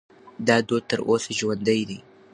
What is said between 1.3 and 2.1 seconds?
ژوندی دی.